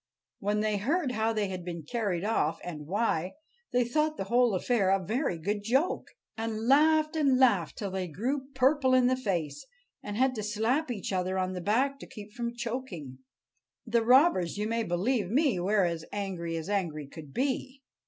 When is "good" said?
5.37-5.61